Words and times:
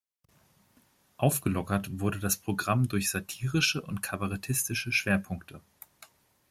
Aufgelockert 1.17 1.99
wurde 1.99 2.17
das 2.17 2.35
Programm 2.35 2.87
durch 2.87 3.11
satirische 3.11 3.83
und 3.83 4.01
kabarettistische 4.01 4.91
Schwerpunkte. 4.91 5.61